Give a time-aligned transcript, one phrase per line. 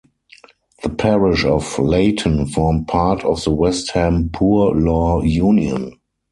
[0.81, 5.99] The parish of Leyton formed part of the West Ham Poor law union.